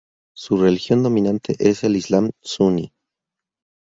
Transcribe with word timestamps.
Su 0.33 0.57
religión 0.57 1.03
dominante 1.03 1.55
es 1.59 1.83
el 1.83 1.95
Islam 1.95 2.31
sunní. 2.41 2.91